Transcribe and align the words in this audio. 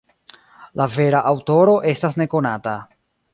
La 0.81 0.87
vera 0.93 1.21
aŭtoro 1.33 1.75
estas 1.93 2.19
nekonata. 2.23 2.75